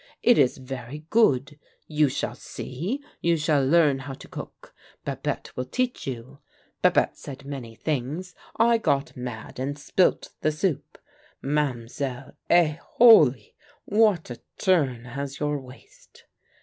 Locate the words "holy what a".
12.81-14.41